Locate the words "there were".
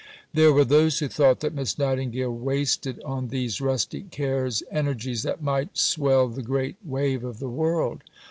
0.33-0.65